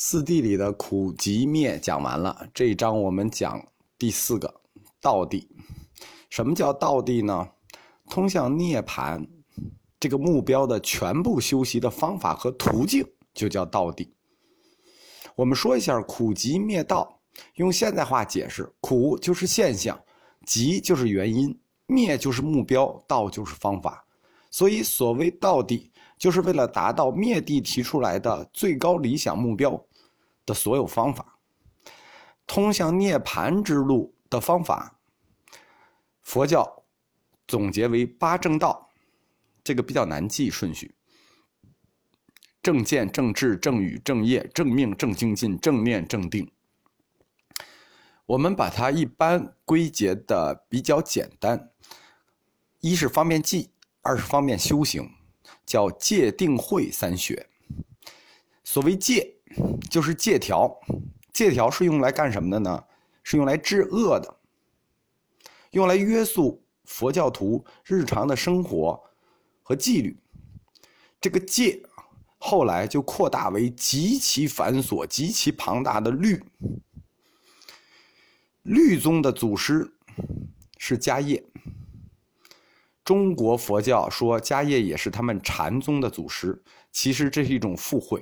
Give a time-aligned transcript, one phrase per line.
[0.00, 3.60] 四谛里的苦集灭讲完了，这一章我们讲
[3.98, 4.60] 第四个
[5.00, 5.44] 道谛。
[6.30, 7.48] 什么叫道谛呢？
[8.08, 9.26] 通向涅槃
[9.98, 14.08] 这个目标的全部修习的方法和途径，就叫道谛。
[15.34, 17.20] 我们说一下苦集灭道，
[17.56, 20.00] 用现代化解释，苦就是现象，
[20.46, 24.06] 集就是原因，灭就是目标，道就是方法。
[24.48, 29.86] 所以，所谓道谛，就是为了达到灭地提出来的最高理想目标
[30.44, 31.38] 的所有方法，
[32.46, 34.98] 通向涅槃之路的方法，
[36.22, 36.84] 佛教
[37.46, 38.90] 总结为八正道，
[39.62, 40.94] 这个比较难记顺序：
[42.60, 46.50] 正见、正智、正语、正业、正命、正精进、正念、正定。
[48.26, 51.70] 我们把它一般归结的比较简单，
[52.80, 53.70] 一是方便记。
[54.00, 55.10] 二是方便修行，
[55.68, 57.46] 叫戒定慧三学。
[58.64, 59.34] 所谓戒，
[59.90, 60.74] 就是借条。
[61.30, 62.84] 借条是用来干什么的呢？
[63.22, 64.36] 是用来治恶的，
[65.72, 68.98] 用来约束佛教徒日常的生活
[69.62, 70.18] 和纪律。
[71.20, 71.82] 这个戒
[72.38, 76.42] 后来就扩大为极其繁琐、极其庞大的律。
[78.62, 79.92] 律宗的祖师
[80.78, 81.44] 是迦叶。
[83.08, 88.20] 中国佛教说迦叶也是他们禅宗的祖师，其实这是一种附会。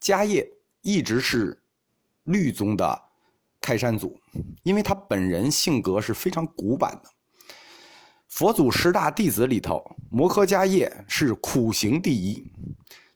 [0.00, 0.44] 迦叶
[0.82, 1.62] 一直是
[2.24, 3.02] 律宗的
[3.60, 4.20] 开山祖，
[4.64, 7.10] 因为他本人性格是非常古板的。
[8.26, 12.50] 佛祖十大弟子里头，摩诃迦叶是苦行第一，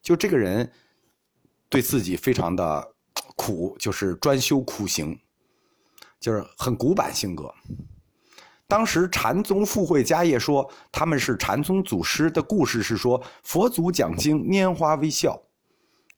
[0.00, 0.70] 就这个人
[1.68, 2.94] 对自己非常的
[3.34, 5.18] 苦，就是专修苦行，
[6.20, 7.52] 就是很古板性格。
[8.70, 15.36] 当时禅宗附会迦叶说他们是禅宗祖师的故事是说佛祖讲经拈花微笑，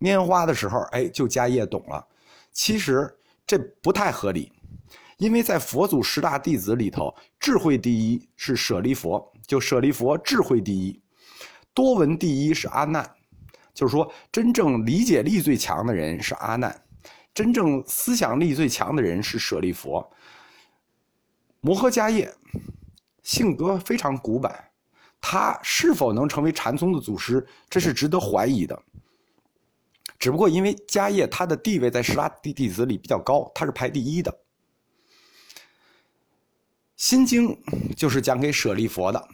[0.00, 2.06] 拈花的时候哎就迦叶懂了，
[2.52, 3.10] 其实
[3.46, 4.52] 这不太合理，
[5.16, 11.00] 因为在佛祖十大弟子里头，智慧第一是舍利佛，就舍利佛智慧第一，
[11.72, 13.10] 多闻第一是阿难，
[13.72, 16.82] 就是说真正理解力最强的人是阿难，
[17.32, 20.06] 真正思想力最强的人是舍利佛。
[21.62, 22.34] 摩诃迦叶
[23.22, 24.70] 性格非常古板，
[25.20, 28.82] 他是否能成为禅宗的祖师，这是值得怀疑的。
[30.18, 34.32] 只不过因为迦叶他的地位在十大弟弟子里比较高，他是排第一的。
[36.96, 37.48] 《心经》
[37.94, 39.28] 就是讲给舍利佛的，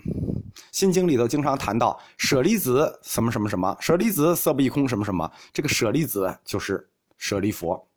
[0.71, 7.88] 《心经》里头经常谈到舍利子什么什么什么，舍利子色不异空什么什么，这个舍利子就是舍利佛。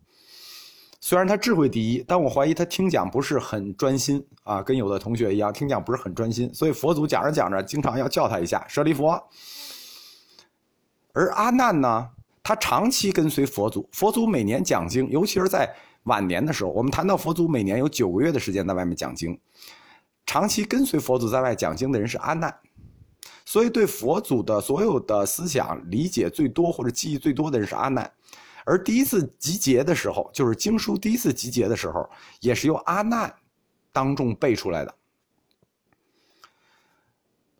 [1.12, 6.50] 虽然他智慧第一，但我怀疑他听讲不是很专心啊，跟有的同学一样，听讲不是很专心。
[6.54, 9.22] 所以佛祖讲着讲着，经常要叫他一下舍利佛。
[11.12, 12.08] 而阿难呢，
[12.42, 15.70] 他长期跟随佛祖，佛祖每年讲经，尤其是在
[16.04, 19.38] 晚年的时候，我们谈到佛祖每年有九个月的时间在外面讲经，
[20.26, 22.56] 长期跟随佛祖在外讲经的人是阿难，
[23.44, 28.10] 所以对佛祖的所有的思想理解最多或者记忆最多的人是阿难。
[28.72, 32.10] 而第一次集结的时候，就是经书第一次集结的时候，
[32.40, 33.36] 也是由阿难
[33.92, 34.96] 当众背出来的。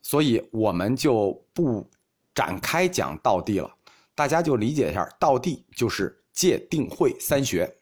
[0.02, 1.86] 所以我们就不
[2.34, 3.70] 展开讲道地了，
[4.16, 7.76] 大家就理解一下，道地就是戒定慧三学。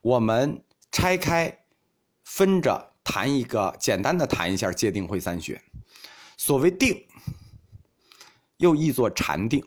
[0.00, 1.66] 我们拆开
[2.24, 5.60] 分着谈一个，简单的谈一下戒定慧三学。
[6.38, 7.06] 所谓定，
[8.56, 9.62] 又译作禅定。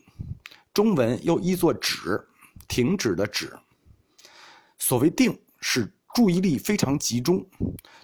[0.79, 2.25] 中文又译作止，
[2.65, 3.51] 停止的止。
[4.77, 7.45] 所谓定，是注意力非常集中，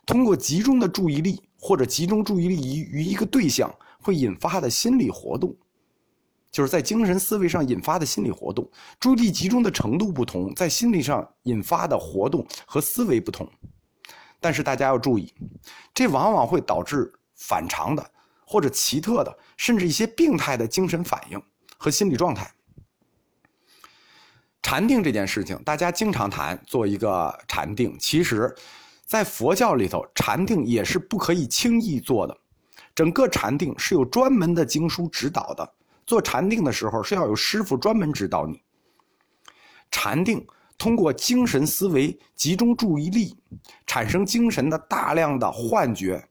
[0.06, 5.56] 通过集中的注意力或者集中注意力于于一个对象，会引发的心理活动，
[6.52, 8.70] 就是在精神思维上引发的心理活动。
[9.00, 13.50] 注意力集中的程度不同，在心理上引发的活动和思维不同。
[14.42, 15.34] 但是大家要注意，
[15.94, 18.12] 这往往会导致反常的
[18.46, 21.42] 或者奇特的，甚至一些病态的精神反应
[21.78, 22.52] 和心理状态。
[24.66, 27.96] 禅定这件事情，大家经常谈做一个禅定。
[28.00, 28.52] 其实，
[29.06, 32.36] 在佛教里头，禅定也是不可以轻易做的。
[32.96, 35.74] 整个禅定是有专门的经书指导的。
[36.08, 38.60] 做禅定的时候，是要有师傅专门指导你。
[39.92, 40.44] 禅定
[40.80, 43.38] 通过精神思维集中注意力，
[43.86, 46.28] 产生精神的大量的幻觉。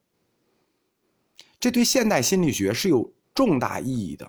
[1.60, 4.28] 这对现代心理学是有重大意义的。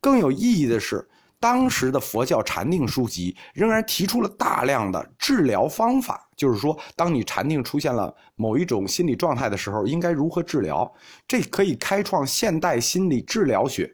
[0.00, 1.04] 更有意义的是。
[1.40, 10.92] 当时的佛教禅定书籍仍然提出了大量的治疗方法，就是说，当你禅定出现了某一种心理状态的时候，应该如何治疗？
[11.26, 13.90] 这可以开创现代心理治疗学。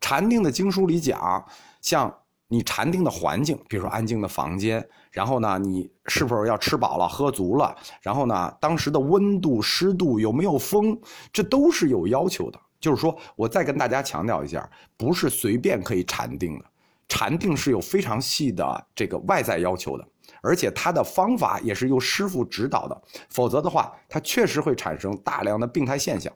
[0.00, 1.44] 禅定的经书里讲，
[1.82, 2.16] 像
[2.46, 10.96] 你禅定的环境，比如说安静的房间，然后呢，你是否要吃饱了、喝足了，然后呢，当时的温度、湿度有没有风，
[11.32, 12.60] 这都是有要求的。
[12.80, 16.64] 就是说，我再跟大家强调一下，不是随便可以禅定的，
[17.08, 20.08] 禅定是有非常细的这个外在要求的，
[20.42, 26.32] 而且它的方法也是由师傅指导的，否则的话，它确实会产生大量的病态现象。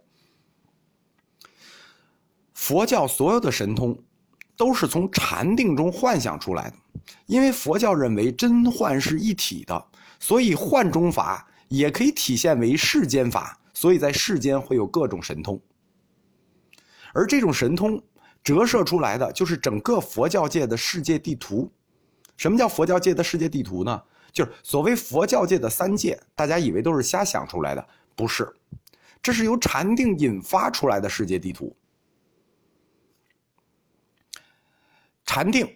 [2.52, 3.98] 佛教所有的神通，
[4.56, 6.76] 都是从禅定中幻想出来的，
[7.26, 9.86] 因为佛教认为真幻是一体的，
[10.20, 15.60] 所以幻中法也可以体现为世间法，所以在世间会有各种神通。
[17.14, 18.02] 而这种神通
[18.42, 21.72] 折射出来的就是整个佛教界的世界地图。
[22.36, 24.02] 什么叫佛教界的世界地图呢？
[24.32, 28.52] 就是所谓佛教界的三界，大家以为都是瞎想出来的，不是，
[29.22, 31.74] 这是由禅定引发出来的世界地图。
[35.24, 35.72] 禅定，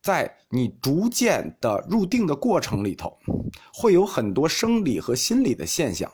[0.00, 3.18] 在你逐渐的入定的过程里头，
[3.72, 6.10] 会有很多生理和心理的现象，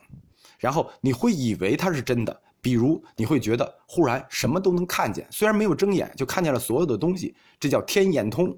[0.58, 2.42] 然后你会以为它是真的。
[2.60, 8.56] 比如你会觉得忽然什么都能看见，虽然没有睁眼就看见了所有的东西，这叫天眼通。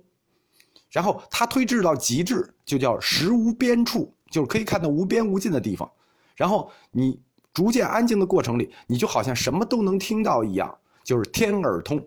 [0.91, 5.91] 然后它推至到极致，就叫识无边处，就是可以看到无边无尽的地方。
[6.37, 7.21] 然后你
[7.55, 12.07] 逐渐安静的过程里，你就好像什么都能听到一样，就是天耳通，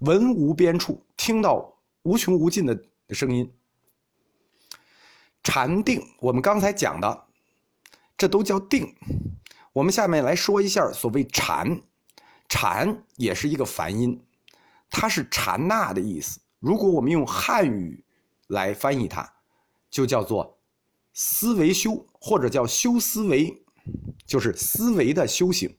[0.00, 2.76] 闻无边处，听到无穷无尽的
[3.10, 3.48] 声音。
[5.44, 7.24] 禅定，我们刚才讲的，
[8.16, 8.94] 这都叫定。
[9.72, 11.80] 我们下面来说一下所谓禅，
[12.46, 14.22] 禅也是一个梵音，
[14.90, 16.38] 它是禅那的意思。
[16.58, 18.04] 如果我们用汉语
[18.48, 19.26] 来翻译它，
[19.90, 20.58] 就叫做
[21.14, 23.64] 思维修，或者叫修思维，
[24.26, 25.74] 就是思维的修行。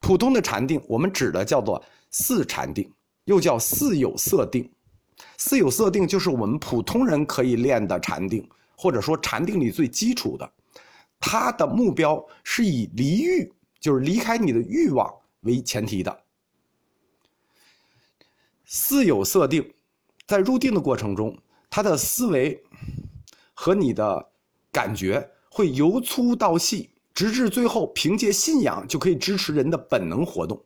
[0.00, 1.80] 普通的禅定，我们指的叫做
[2.10, 2.92] 四禅定，
[3.26, 4.68] 又叫四有色定。
[5.36, 10.52] 四有色定就是我们普通人可以练的禅定，或者说禅定里最基础的。
[11.20, 16.24] 他的目标是以离欲，就是离开你的欲望为前提的。
[18.64, 19.74] 四有色定，
[20.26, 21.36] 在入定的过程中，
[21.68, 22.62] 他的思维
[23.52, 24.30] 和你的
[24.70, 30.62] 感觉会由粗到细，直至最后凭借信仰就可以支持人的本能活动。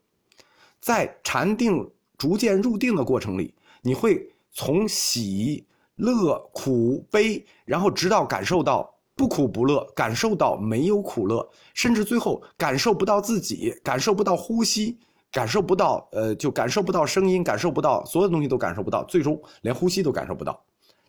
[0.80, 5.64] 在禅定逐渐入定的过程里，你会从喜、
[5.96, 8.91] 乐、苦、悲，然后直到感受到。
[9.22, 14.98] 不苦不乐，感受到没有苦乐，甚至最后感受不到自己，感受不到呼吸，
[15.30, 20.60] 感受不到，呃，就感受不到声音，感受不到所有东西都感受不到，最终连呼吸都感受不到，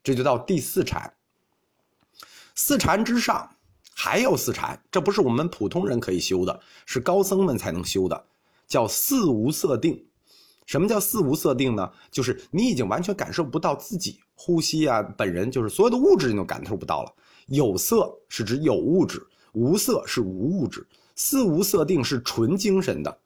[0.04, 1.12] 这就到第四禅。
[2.54, 3.50] 四禅之上
[3.96, 8.26] 还有四禅，这不是我们普通人可以修的，是高僧们才能修的，
[8.68, 10.06] 叫四无色定。
[10.68, 11.92] 什么叫四无色定呢？
[12.12, 17.12] 就是你已经完全感受不到自己呼吸啊，本人就是所有的物质你都感受不到了。
[17.48, 20.88] 有色是指有物质，无色是无物质。
[21.16, 23.20] 四无色定是纯精神的，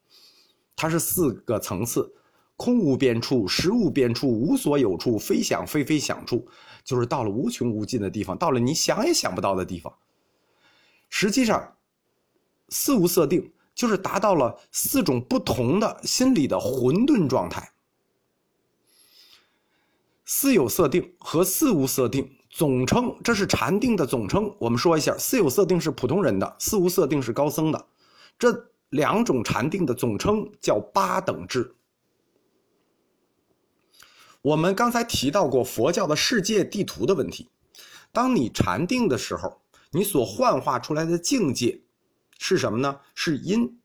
[0.76, 2.12] 它是四个层次：
[2.58, 6.46] 空无边处、实无边处、无所有处、非想非非想处，
[6.84, 9.94] 就是到了无穷无尽的地方，到了你想也想不到的地方。
[11.10, 11.78] 实际上，
[12.70, 17.72] 四无色定就是达到了四种不同的心理的混沌状态。
[20.26, 22.34] 四有色定和四无色定。
[22.58, 24.52] 总称这是禅定的总称。
[24.58, 27.86] 我们说一下，四有色定是普通人的，四无色定是高僧的。
[28.40, 31.76] 这两种禅定的总称叫八等制。
[34.42, 37.48] 我们刚才提到过佛教的世界地图的问题。
[38.12, 39.62] 当你禅定的时候，
[39.92, 41.84] 你所幻化出来的境界
[42.40, 43.00] 是什么呢？
[43.14, 43.80] 是因。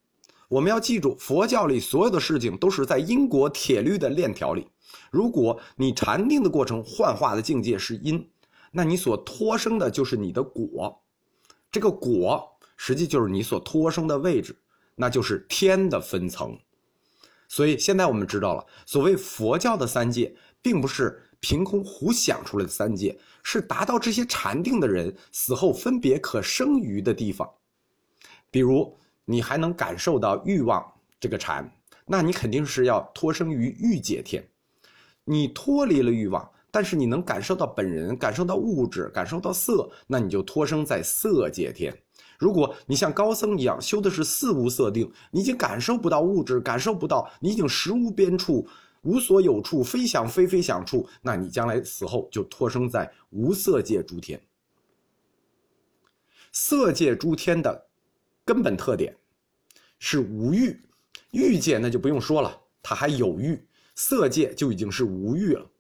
[0.49, 4.67] 我们要记住，佛教里所有的事情都是在因果铁律的链条里。
[5.11, 8.27] 如果你禅定的过程幻化的境界是因。
[8.75, 10.99] 那你所托生的就是你的果，
[11.71, 12.43] 这个果
[12.75, 14.57] 实际就是你所托生的位置，
[14.97, 16.59] 那就是天的分层。
[17.49, 27.49] 所以现在我们知道了，所谓佛教的三界，并不是凭空胡想出来的三界，是达到这些禅定的人死后分别可生于的地方。
[28.51, 30.83] 比如你还能感受到欲望
[31.21, 31.71] 这个禅，
[32.07, 34.43] 那你肯定是要托生于欲界天。
[35.25, 36.51] 你脱离了欲望。
[36.73, 41.97] 但是你能感受到本人，感受到物质，感受到色，那你就托生在色界天。
[42.39, 48.67] 如果你像高僧一样修的是四无色定，你已经感受不到物质，感受不到，你已经实无边处，
[49.03, 54.43] 无所有处，非想非非想处，那你将来死后就托生在无色界诸天。
[56.53, 57.87] 色界诸天的
[58.45, 59.15] 根本特点
[59.99, 60.81] 是无欲，
[61.33, 63.63] 欲界那就不用说了，它还有欲，
[63.95, 65.71] 色界就已经是无欲了。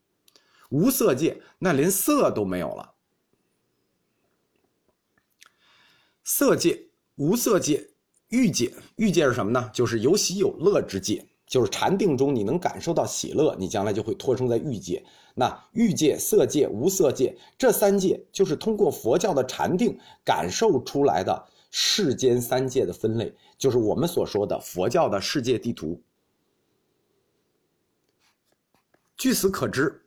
[0.72, 2.94] 无色界，那连色都没有了。
[6.24, 7.90] 色界、无色界、
[8.28, 9.70] 欲界，欲界是什么呢？
[9.74, 15.04] 就是有喜有乐之界，就是禅定中你能感受到喜乐，你将来就会托生在欲界。
[15.34, 26.00] 那欲界、色界、无色界这三界，就是通过佛教的禅定感受出来的世间三界的分类，就是我们所说的佛教的世界地图。
[29.18, 30.01] 据此可知，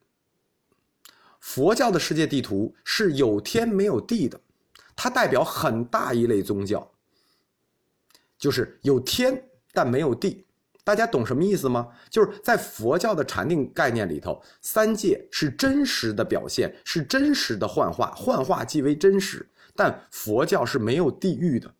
[1.45, 4.41] 佛教的世界地图是有天没有地的。
[4.95, 6.89] 它代表很大一类宗教，
[8.35, 10.43] 就是有天但没有地，
[10.83, 11.89] 大家懂什么意思吗？
[12.09, 19.47] 就是在佛教的禅定概念里头，三界是真实的表现，是真实的幻化，幻化即为真实。
[19.75, 21.71] 但佛教是没有地狱的，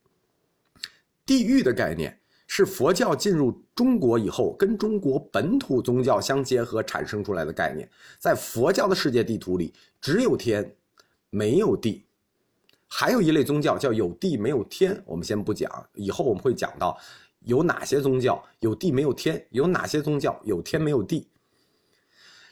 [1.26, 2.20] 地狱的概念
[2.58, 7.86] 是佛教进入中国以后，跟中国本土宗教相结合产生出来的概念。
[8.18, 10.74] 在佛教的世界地图里，只有天，
[11.30, 12.06] 没有地。
[12.88, 16.98] 还有一类宗教叫有地没有天，我们先不讲，以后我们会讲到
[17.42, 21.28] 有哪些宗教有地没有天，有哪些宗教有天没有地。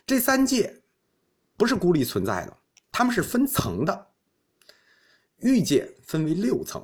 [0.06, 0.82] 这三界
[1.56, 2.58] 不是孤立存在的，
[2.92, 4.08] 它们是分层的。
[5.38, 6.84] 欲界分为六层，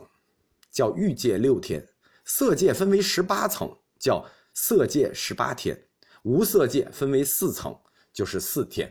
[0.72, 1.82] 叫欲界六天；
[2.30, 5.76] 色界分为十八层，叫色界十八天；
[6.22, 7.76] 无色界分为四层，
[8.14, 8.88] 就是四天。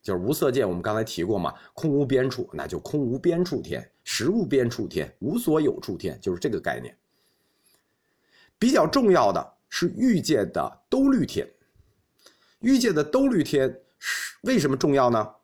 [0.00, 6.96] 就是无色界，我们刚才提过嘛，空无边处，那就空无边处天，实无边处天，无所有处天，就是这个概念。
[8.60, 11.52] 比较重要的是欲界的兜率天，
[12.60, 15.34] 欲界的兜率天是为什么重要呢？